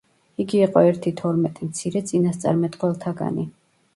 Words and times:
იგი 0.43 0.61
იყო 0.67 0.81
ერთი 0.91 1.11
თორმეტი 1.19 1.67
მცირე 1.69 2.03
წინასწარმეტყველთაგანი. 2.11 3.49